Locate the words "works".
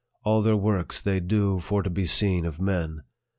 0.57-0.99